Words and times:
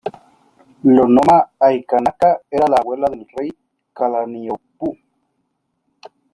Lonomaʻaikanaka 0.95 2.29
era 2.55 2.69
la 2.71 2.77
abuela 2.81 3.07
del 3.13 3.23
rey 3.35 3.49
Kalaniʻōpuʻu. 3.97 4.89